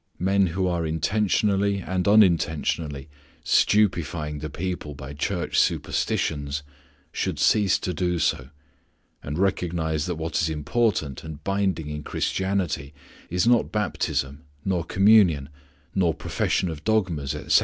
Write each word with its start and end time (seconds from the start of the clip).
Men 0.17 0.47
who 0.47 0.65
are 0.65 0.83
intentionally 0.83 1.77
and 1.77 2.07
unintentionally 2.07 3.07
stupefying 3.43 4.39
the 4.39 4.49
people 4.49 4.95
by 4.95 5.13
church 5.13 5.59
superstitions 5.59 6.63
should 7.11 7.37
cease 7.37 7.77
to 7.77 7.93
do 7.93 8.17
so, 8.17 8.49
and 9.21 9.37
recognize 9.37 10.07
that 10.07 10.15
what 10.15 10.41
is 10.41 10.49
important 10.49 11.23
and 11.23 11.43
binding 11.43 11.87
in 11.87 12.01
Christianity 12.01 12.95
is 13.29 13.45
not 13.45 13.71
baptism, 13.71 14.41
nor 14.65 14.83
Communion, 14.83 15.49
nor 15.93 16.15
profession 16.15 16.69
of 16.69 16.83
dogmas, 16.83 17.35
etc. 17.35 17.59